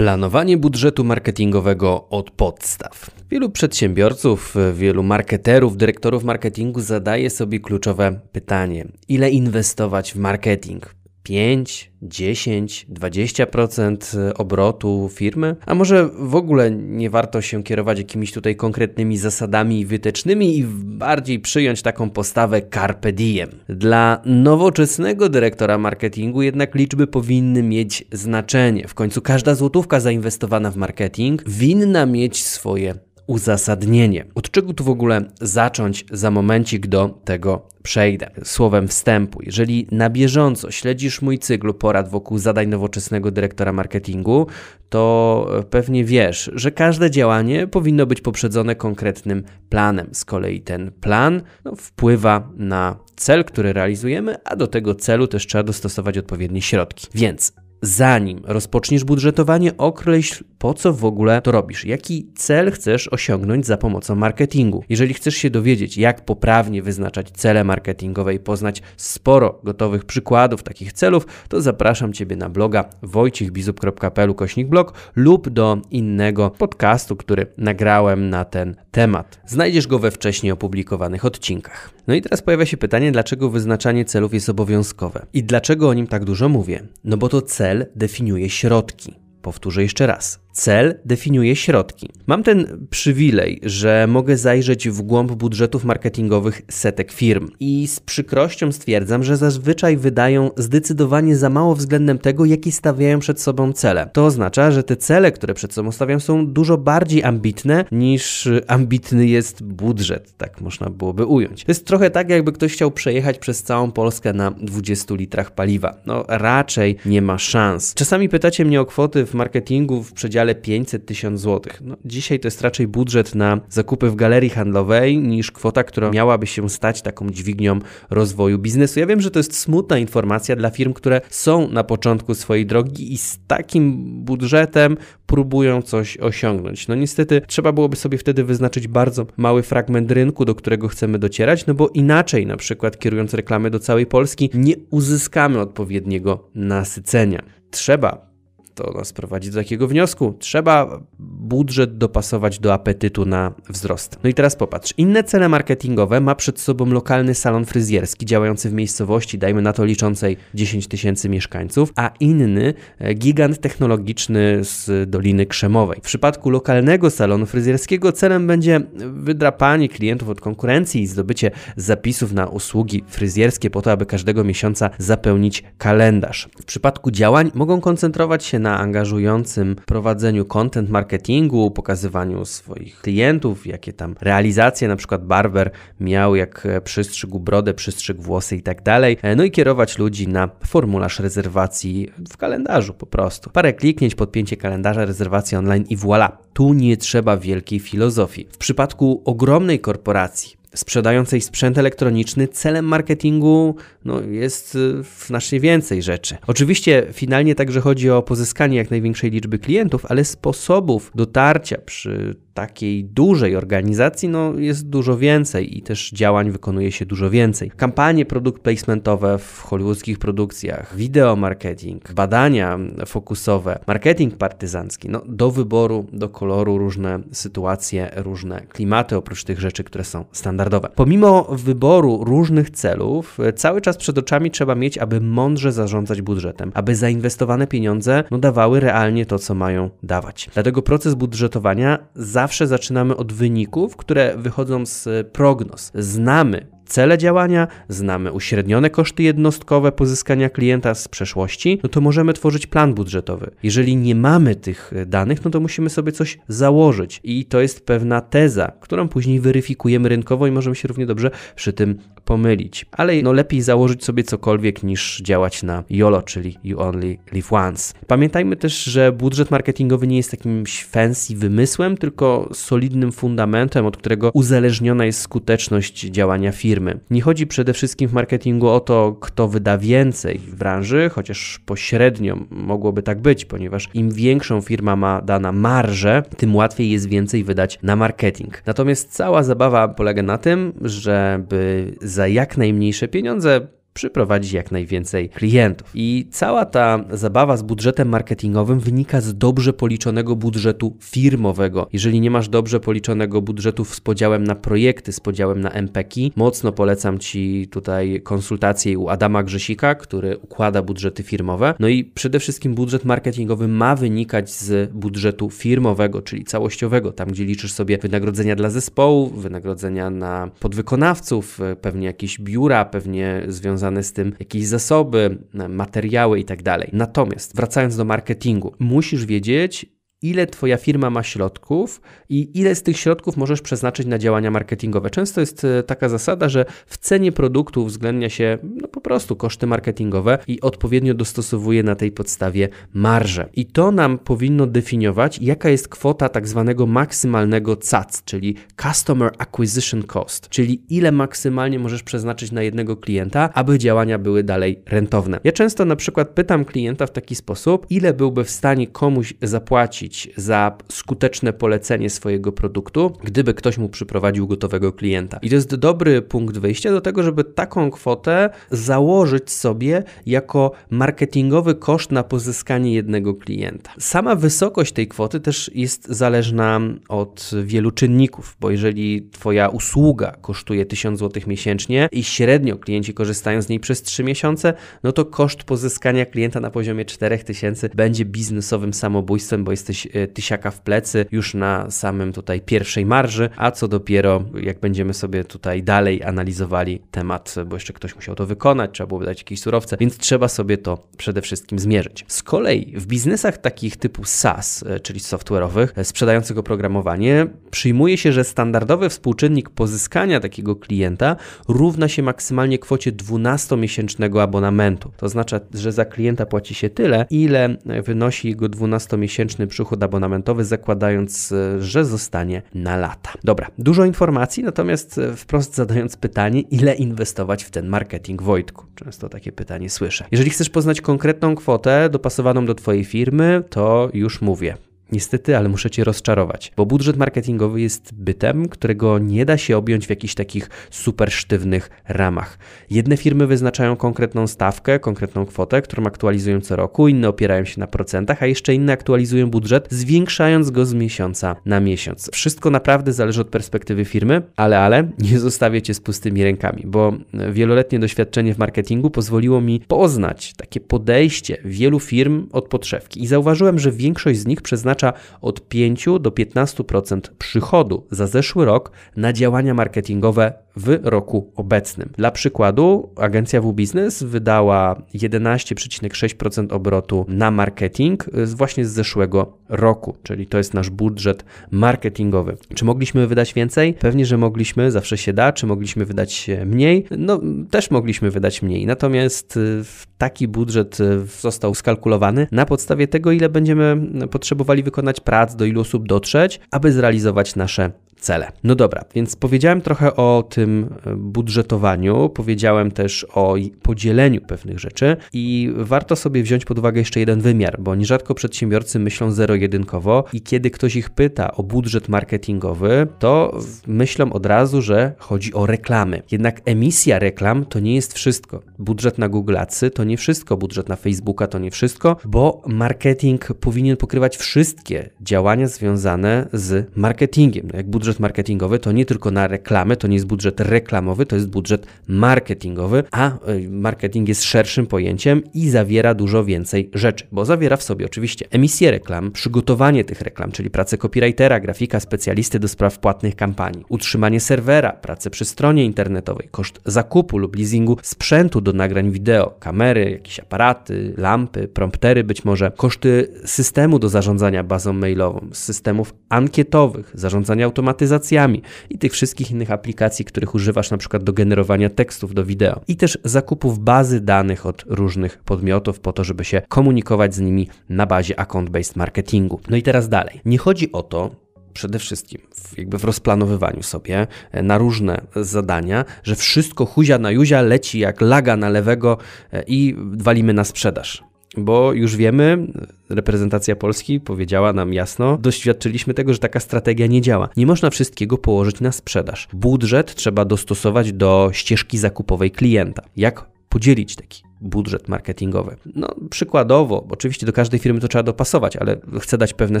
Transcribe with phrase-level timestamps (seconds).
[0.00, 3.10] Planowanie budżetu marketingowego od podstaw.
[3.30, 10.94] Wielu przedsiębiorców, wielu marketerów, dyrektorów marketingu zadaje sobie kluczowe pytanie: ile inwestować w marketing?
[11.22, 15.56] 5, 10, 20% obrotu firmy?
[15.66, 21.40] A może w ogóle nie warto się kierować jakimiś tutaj konkretnymi zasadami wytycznymi i bardziej
[21.40, 23.50] przyjąć taką postawę carpe diem?
[23.68, 28.88] Dla nowoczesnego dyrektora marketingu jednak liczby powinny mieć znaczenie.
[28.88, 32.94] W końcu każda złotówka zainwestowana w marketing winna mieć swoje
[33.30, 34.24] uzasadnienie.
[34.34, 38.30] Od czego tu w ogóle zacząć za momencik do tego przejdę.
[38.44, 44.46] Słowem wstępu, jeżeli na bieżąco śledzisz mój cykl porad wokół zadań nowoczesnego dyrektora marketingu,
[44.88, 50.08] to pewnie wiesz, że każde działanie powinno być poprzedzone konkretnym planem.
[50.12, 55.46] Z kolei ten plan no, wpływa na cel, który realizujemy, a do tego celu też
[55.46, 57.06] trzeba dostosować odpowiednie środki.
[57.14, 63.66] Więc zanim rozpoczniesz budżetowanie, określ po co w ogóle to robisz, jaki cel chcesz osiągnąć
[63.66, 64.84] za pomocą marketingu.
[64.88, 70.92] Jeżeli chcesz się dowiedzieć, jak poprawnie wyznaczać cele marketingowe i poznać sporo gotowych przykładów takich
[70.92, 74.34] celów, to zapraszam Ciebie na bloga wojciechbizup.pl
[74.66, 79.40] blog lub do innego podcastu, który nagrałem na ten temat.
[79.46, 81.90] Znajdziesz go we wcześniej opublikowanych odcinkach.
[82.10, 86.06] No i teraz pojawia się pytanie, dlaczego wyznaczanie celów jest obowiązkowe i dlaczego o nim
[86.06, 86.82] tak dużo mówię?
[87.04, 89.14] No bo to cel definiuje środki.
[89.42, 90.40] Powtórzę jeszcze raz.
[90.52, 92.10] Cel definiuje środki.
[92.26, 98.72] Mam ten przywilej, że mogę zajrzeć w głąb budżetów marketingowych setek firm i z przykrością
[98.72, 104.10] stwierdzam, że zazwyczaj wydają zdecydowanie za mało względem tego, jakie stawiają przed sobą cele.
[104.12, 109.26] To oznacza, że te cele, które przed sobą stawiam, są dużo bardziej ambitne niż ambitny
[109.26, 111.64] jest budżet, tak można byłoby ująć.
[111.64, 115.96] To jest trochę tak, jakby ktoś chciał przejechać przez całą Polskę na 20 litrach paliwa.
[116.06, 117.94] No raczej nie ma szans.
[117.94, 121.80] Czasami pytacie mnie o kwoty w marketingu w przedziale przedziale 500 tysięcy złotych.
[121.84, 126.46] No, dzisiaj to jest raczej budżet na zakupy w galerii handlowej niż kwota, która miałaby
[126.46, 127.78] się stać taką dźwignią
[128.10, 129.00] rozwoju biznesu.
[129.00, 133.12] Ja wiem, że to jest smutna informacja dla firm, które są na początku swojej drogi
[133.12, 134.96] i z takim budżetem
[135.26, 136.88] próbują coś osiągnąć.
[136.88, 141.66] No niestety trzeba byłoby sobie wtedy wyznaczyć bardzo mały fragment rynku, do którego chcemy docierać,
[141.66, 147.42] no bo inaczej na przykład kierując reklamy do całej Polski nie uzyskamy odpowiedniego nasycenia.
[147.70, 148.29] Trzeba
[148.74, 150.34] to nas prowadzi do takiego wniosku.
[150.38, 154.18] Trzeba budżet dopasować do apetytu na wzrost.
[154.24, 154.94] No i teraz popatrz.
[154.96, 159.84] Inne cele marketingowe ma przed sobą lokalny salon fryzjerski działający w miejscowości, dajmy na to
[159.84, 165.98] liczącej 10 tysięcy mieszkańców, a inny e, gigant technologiczny z Doliny Krzemowej.
[166.02, 168.80] W przypadku lokalnego salonu fryzjerskiego celem będzie
[169.12, 174.90] wydrapanie klientów od konkurencji i zdobycie zapisów na usługi fryzjerskie po to, aby każdego miesiąca
[174.98, 176.48] zapełnić kalendarz.
[176.62, 183.92] W przypadku działań mogą koncentrować się na angażującym prowadzeniu content marketingu, pokazywaniu swoich klientów, jakie
[183.92, 189.16] tam realizacje na przykład barber miał, jak przystrzygł brodę, przystrzygł włosy i tak dalej.
[189.36, 193.50] No i kierować ludzi na formularz rezerwacji w kalendarzu po prostu.
[193.50, 196.28] Parę kliknięć, podpięcie kalendarza, rezerwacji online i voilà.
[196.52, 198.46] Tu nie trzeba wielkiej filozofii.
[198.52, 206.36] W przypadku ogromnej korporacji, sprzedającej sprzęt elektroniczny, celem marketingu no, jest y, znacznie więcej rzeczy.
[206.46, 213.04] Oczywiście finalnie także chodzi o pozyskanie jak największej liczby klientów, ale sposobów dotarcia przy takiej
[213.04, 217.70] dużej organizacji no, jest dużo więcej i też działań wykonuje się dużo więcej.
[217.76, 226.06] Kampanie produkt placementowe w hollywoodzkich produkcjach, wideo marketing, badania fokusowe, marketing partyzancki, no, do wyboru,
[226.12, 230.88] do koloru różne sytuacje, różne klimaty, oprócz tych rzeczy, które są standardowe.
[230.94, 236.96] Pomimo wyboru różnych celów, cały czas przed oczami trzeba mieć, aby mądrze zarządzać budżetem, aby
[236.96, 240.50] zainwestowane pieniądze no, dawały realnie to, co mają dawać.
[240.54, 245.92] Dlatego proces budżetowania zawsze zaczynamy od wyników, które wychodzą z prognoz.
[245.94, 252.66] Znamy cele działania, znamy uśrednione koszty jednostkowe pozyskania klienta z przeszłości, no to możemy tworzyć
[252.66, 253.50] plan budżetowy.
[253.62, 258.20] Jeżeli nie mamy tych danych, no to musimy sobie coś założyć i to jest pewna
[258.20, 262.86] teza, którą później weryfikujemy rynkowo i możemy się równie dobrze przy tym pomylić.
[262.92, 267.94] Ale no lepiej założyć sobie cokolwiek niż działać na YOLO, czyli You Only Live Once.
[268.06, 274.30] Pamiętajmy też, że budżet marketingowy nie jest jakimś fancy wymysłem, tylko solidnym fundamentem, od którego
[274.34, 276.79] uzależniona jest skuteczność działania firmy.
[277.10, 282.38] Nie chodzi przede wszystkim w marketingu o to, kto wyda więcej w branży, chociaż pośrednio
[282.50, 287.78] mogłoby tak być, ponieważ im większą firma ma dana marżę, tym łatwiej jest więcej wydać
[287.82, 288.62] na marketing.
[288.66, 293.60] Natomiast cała zabawa polega na tym, żeby za jak najmniejsze pieniądze
[293.94, 295.90] przyprowadzić jak najwięcej klientów.
[295.94, 301.88] I cała ta zabawa z budżetem marketingowym wynika z dobrze policzonego budżetu firmowego.
[301.92, 306.72] Jeżeli nie masz dobrze policzonego budżetu z podziałem na projekty, z podziałem na MPK, mocno
[306.72, 311.74] polecam Ci tutaj konsultacje u Adama Grzesika, który układa budżety firmowe.
[311.78, 317.44] No i przede wszystkim budżet marketingowy ma wynikać z budżetu firmowego, czyli całościowego, tam gdzie
[317.44, 324.12] liczysz sobie wynagrodzenia dla zespołu, wynagrodzenia na podwykonawców, pewnie jakieś biura, pewnie związane związane z
[324.12, 325.38] tym jakieś zasoby,
[325.68, 326.60] materiały i tak.
[326.92, 329.86] Natomiast wracając do marketingu, musisz wiedzieć,
[330.22, 335.10] ile Twoja firma ma środków i ile z tych środków możesz przeznaczyć na działania marketingowe.
[335.10, 339.66] Często jest e, taka zasada, że w cenie produktu uwzględnia się no, po prostu koszty
[339.66, 343.48] marketingowe i odpowiednio dostosowuje na tej podstawie marżę.
[343.54, 350.02] I to nam powinno definiować, jaka jest kwota tak zwanego maksymalnego CAC, czyli Customer Acquisition
[350.02, 355.40] Cost, czyli ile maksymalnie możesz przeznaczyć na jednego klienta, aby działania były dalej rentowne.
[355.44, 360.09] Ja często na przykład pytam klienta w taki sposób, ile byłby w stanie komuś zapłacić
[360.36, 365.38] za skuteczne polecenie swojego produktu, gdyby ktoś mu przyprowadził gotowego klienta.
[365.42, 371.74] I to jest dobry punkt wyjścia do tego, żeby taką kwotę założyć sobie jako marketingowy
[371.74, 373.90] koszt na pozyskanie jednego klienta.
[373.98, 380.86] Sama wysokość tej kwoty też jest zależna od wielu czynników, bo jeżeli Twoja usługa kosztuje
[380.86, 385.62] 1000 zł miesięcznie i średnio klienci korzystają z niej przez 3 miesiące, no to koszt
[385.62, 391.54] pozyskania klienta na poziomie 4000 będzie biznesowym samobójstwem, bo jesteś E, tysiaka w plecy już
[391.54, 397.54] na samym tutaj pierwszej marży, a co dopiero jak będziemy sobie tutaj dalej analizowali temat,
[397.66, 400.98] bo jeszcze ktoś musiał to wykonać, trzeba było wydać jakieś surowce, więc trzeba sobie to
[401.16, 402.24] przede wszystkim zmierzyć.
[402.28, 408.32] Z kolei w biznesach takich typu SaaS, e, czyli software'owych, e, sprzedających oprogramowanie, przyjmuje się,
[408.32, 411.36] że standardowy współczynnik pozyskania takiego klienta
[411.68, 415.12] równa się maksymalnie kwocie 12-miesięcznego abonamentu.
[415.16, 420.64] To znaczy, że za klienta płaci się tyle, ile wynosi jego 12-miesięczny przychód przychód abonamentowy,
[420.64, 423.32] zakładając, e, że zostanie na lata.
[423.44, 428.86] Dobra, dużo informacji, natomiast e, wprost zadając pytanie, ile inwestować w ten marketing Wojtku?
[428.94, 430.24] Często takie pytanie słyszę.
[430.30, 434.89] Jeżeli chcesz poznać konkretną kwotę dopasowaną do Twojej firmy, to już mówię.
[435.12, 440.06] Niestety, ale muszę Cię rozczarować, bo budżet marketingowy jest bytem, którego nie da się objąć
[440.06, 442.58] w jakichś takich super sztywnych ramach.
[442.90, 447.86] Jedne firmy wyznaczają konkretną stawkę, konkretną kwotę, którą aktualizują co roku, inne opierają się na
[447.86, 452.30] procentach, a jeszcze inne aktualizują budżet, zwiększając go z miesiąca na miesiąc.
[452.32, 457.12] Wszystko naprawdę zależy od perspektywy firmy, ale ale nie zostawię Cię z pustymi rękami, bo
[457.52, 463.78] wieloletnie doświadczenie w marketingu pozwoliło mi poznać takie podejście wielu firm od podszewki i zauważyłem,
[463.78, 464.99] że większość z nich przeznacza
[465.40, 472.10] od 5 do 15% przychodu za zeszły rok na działania marketingowe w roku obecnym.
[472.16, 480.58] Dla przykładu, agencja W-Business wydała 11,6% obrotu na marketing właśnie z zeszłego roku, czyli to
[480.58, 482.56] jest nasz budżet marketingowy.
[482.74, 483.94] Czy mogliśmy wydać więcej?
[483.94, 485.52] Pewnie, że mogliśmy, zawsze się da.
[485.52, 487.06] Czy mogliśmy wydać mniej?
[487.18, 488.86] No, też mogliśmy wydać mniej.
[488.86, 489.82] Natomiast y,
[490.18, 493.96] taki budżet y, został skalkulowany na podstawie tego, ile będziemy
[494.30, 498.52] potrzebowali wykonać prac, do ilu osób dotrzeć, aby zrealizować nasze cele.
[498.64, 505.16] No dobra, więc powiedziałem trochę o tym e, budżetowaniu, powiedziałem też o podzieleniu pewnych rzeczy
[505.32, 510.40] i warto sobie wziąć pod uwagę jeszcze jeden wymiar, bo nierzadko przedsiębiorcy myślą zero-jedynkowo i
[510.40, 516.22] kiedy ktoś ich pyta o budżet marketingowy, to myślą od razu, że chodzi o reklamy.
[516.30, 518.62] Jednak emisja reklam to nie jest wszystko.
[518.78, 523.54] Budżet na Google Adsy to nie wszystko, budżet na Facebooka to nie wszystko, bo marketing
[523.60, 527.68] powinien pokrywać wszystkie działania związane z marketingiem.
[527.72, 531.36] No jak budżet marketingowy to nie tylko na reklamę, to nie jest budżet reklamowy, to
[531.36, 537.44] jest budżet marketingowy, a y, marketing jest szerszym pojęciem i zawiera dużo więcej rzeczy, bo
[537.44, 542.68] zawiera w sobie oczywiście emisję reklam, przygotowanie tych reklam, czyli pracę copywritera, grafika, specjalisty do
[542.68, 548.72] spraw płatnych kampanii, utrzymanie serwera, pracę przy stronie internetowej, koszt zakupu lub leasingu sprzętu do
[548.72, 555.48] nagrań wideo, kamery, jakieś aparaty, lampy, promptery być może, koszty systemu do zarządzania bazą mailową,
[555.52, 557.66] systemów ankietowych, zarządzania
[558.00, 562.80] automatyzacjami i tych wszystkich innych aplikacji, których używasz na przykład do generowania tekstów do wideo
[562.88, 567.68] i też zakupów bazy danych od różnych podmiotów po to, żeby się komunikować z nimi
[567.88, 569.60] na bazie account-based marketingu.
[569.70, 570.40] No i teraz dalej.
[570.44, 571.30] Nie chodzi o to,
[571.72, 577.30] przede wszystkim w, jakby w rozplanowywaniu sobie e, na różne zadania, że wszystko huzia na
[577.30, 579.18] juzia leci jak laga na lewego
[579.52, 581.29] e, i walimy na sprzedaż.
[581.56, 582.66] Bo już wiemy,
[583.08, 587.48] reprezentacja Polski powiedziała nam jasno, doświadczyliśmy tego, że taka strategia nie działa.
[587.56, 589.48] Nie można wszystkiego położyć na sprzedaż.
[589.52, 593.02] Budżet trzeba dostosować do ścieżki zakupowej klienta.
[593.16, 595.76] Jak podzielić taki budżet marketingowy.
[595.94, 599.80] No, przykładowo, oczywiście do każdej firmy to trzeba dopasować, ale chcę dać pewne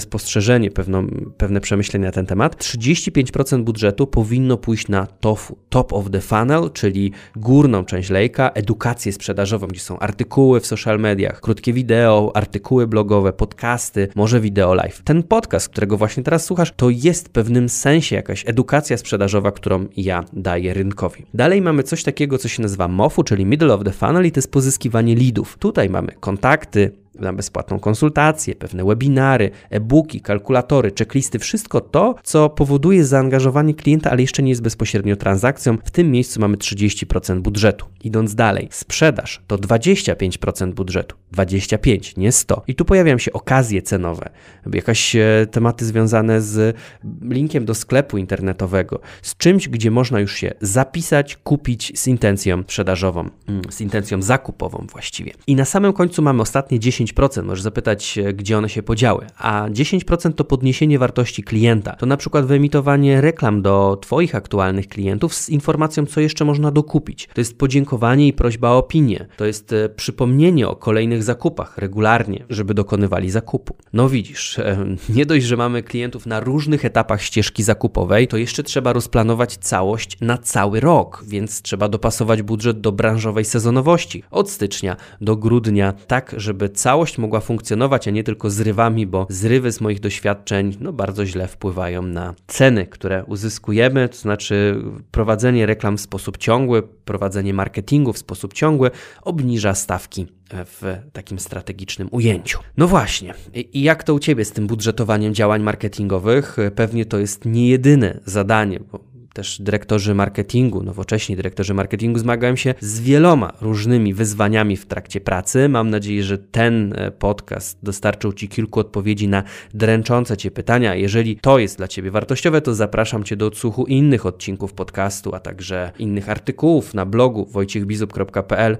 [0.00, 1.06] spostrzeżenie, pewną,
[1.36, 2.56] pewne przemyślenia na ten temat.
[2.56, 9.12] 35% budżetu powinno pójść na TOFU, top of the funnel, czyli górną część lejka, edukację
[9.12, 15.02] sprzedażową, gdzie są artykuły w social mediach, krótkie wideo, artykuły blogowe, podcasty, może wideo live.
[15.04, 19.86] Ten podcast, którego właśnie teraz słuchasz, to jest w pewnym sensie jakaś edukacja sprzedażowa, którą
[19.96, 21.26] ja daję rynkowi.
[21.34, 24.38] Dalej mamy coś takiego, co się nazywa MOFU, czyli middle of the funnel i to
[24.38, 25.58] jest pozyskiwanie leadów.
[25.58, 33.04] Tutaj mamy kontakty, na bezpłatną konsultację, pewne webinary, e-booki, kalkulatory, checklisty, wszystko to, co powoduje
[33.04, 35.78] zaangażowanie klienta, ale jeszcze nie jest bezpośrednio transakcją.
[35.84, 37.86] W tym miejscu mamy 30% budżetu.
[38.04, 41.16] Idąc dalej, sprzedaż to 25% budżetu.
[41.32, 42.62] 25, nie 100.
[42.66, 44.30] I tu pojawiają się okazje cenowe,
[44.72, 46.76] jakieś e, tematy związane z
[47.22, 53.28] linkiem do sklepu internetowego, z czymś, gdzie można już się zapisać, kupić z intencją sprzedażową,
[53.48, 55.32] mm, z intencją zakupową właściwie.
[55.46, 59.66] I na samym końcu mamy ostatnie 10 10%, możesz zapytać, gdzie one się podziały, a
[59.70, 61.92] 10% to podniesienie wartości klienta.
[61.92, 67.28] To na przykład wyemitowanie reklam do Twoich aktualnych klientów z informacją, co jeszcze można dokupić.
[67.34, 69.26] To jest podziękowanie i prośba o opinię.
[69.36, 73.76] To jest e, przypomnienie o kolejnych zakupach regularnie, żeby dokonywali zakupu.
[73.92, 78.62] No widzisz, e, nie dość, że mamy klientów na różnych etapach ścieżki zakupowej, to jeszcze
[78.62, 84.96] trzeba rozplanować całość na cały rok, więc trzeba dopasować budżet do branżowej sezonowości od stycznia
[85.20, 89.80] do grudnia, tak żeby cały całość mogła funkcjonować, a nie tylko zrywami, bo zrywy z
[89.80, 96.00] moich doświadczeń no, bardzo źle wpływają na ceny, które uzyskujemy, to znaczy prowadzenie reklam w
[96.00, 98.90] sposób ciągły, prowadzenie marketingu w sposób ciągły
[99.22, 102.58] obniża stawki w takim strategicznym ujęciu.
[102.76, 106.56] No właśnie, i jak to u Ciebie z tym budżetowaniem działań marketingowych?
[106.74, 112.74] Pewnie to jest nie jedyne zadanie, bo też dyrektorzy marketingu, nowocześni dyrektorzy marketingu zmagają się
[112.80, 115.68] z wieloma różnymi wyzwaniami w trakcie pracy.
[115.68, 119.42] Mam nadzieję, że ten e, podcast dostarczył Ci kilku odpowiedzi na
[119.74, 120.94] dręczące Cię pytania.
[120.94, 125.40] Jeżeli to jest dla Ciebie wartościowe, to zapraszam Cię do odsłuchu innych odcinków podcastu, a
[125.40, 128.76] także innych artykułów na blogu wojciechbizup.pl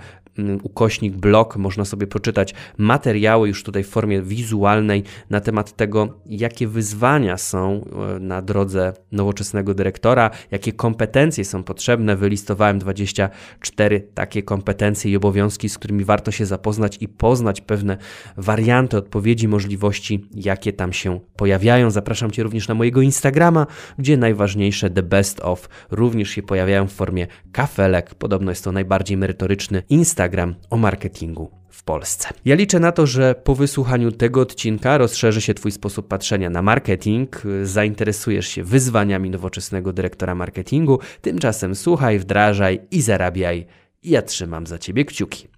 [0.63, 6.69] ukośnik blog, można sobie poczytać materiały już tutaj w formie wizualnej na temat tego, jakie
[6.69, 7.85] wyzwania są
[8.17, 12.17] e, na drodze nowoczesnego dyrektora, jakie kompetencje są potrzebne.
[12.17, 17.97] Wylistowałem 24 takie kompetencje i obowiązki, z którymi warto się zapoznać i poznać pewne
[18.37, 21.91] warianty odpowiedzi, możliwości, jakie tam się pojawiają.
[21.91, 23.67] Zapraszam Cię również na mojego Instagrama,
[23.99, 28.15] gdzie najważniejsze The Best of również się pojawiają w formie kafelek.
[28.15, 32.29] Podobno jest to najbardziej merytoryczny Instagram Instagram o marketingu w Polsce.
[32.45, 36.63] Ja liczę na to, że po wysłuchaniu tego odcinka rozszerzy się Twój sposób patrzenia na
[36.63, 40.99] marketing, zainteresujesz się wyzwaniami nowoczesnego dyrektora marketingu.
[41.21, 43.67] Tymczasem słuchaj, wdrażaj i zarabiaj.
[44.03, 45.49] Ja trzymam za Ciebie kciuki.